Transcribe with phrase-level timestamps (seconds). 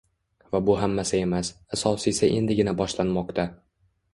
[0.55, 3.47] Va bu hammasi emas, asosiysi endigina boshlanmoqda